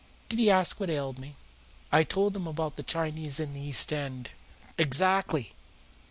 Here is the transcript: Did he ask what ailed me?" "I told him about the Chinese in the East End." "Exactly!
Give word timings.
Did 0.29 0.39
he 0.39 0.49
ask 0.49 0.79
what 0.79 0.89
ailed 0.89 1.19
me?" 1.19 1.35
"I 1.91 2.03
told 2.03 2.35
him 2.35 2.47
about 2.47 2.75
the 2.75 2.81
Chinese 2.81 3.39
in 3.39 3.53
the 3.53 3.61
East 3.61 3.93
End." 3.93 4.31
"Exactly! 4.75 5.53